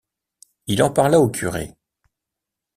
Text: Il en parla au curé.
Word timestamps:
Il 0.65 0.81
en 0.81 0.89
parla 0.89 1.19
au 1.19 1.29
curé. 1.29 1.75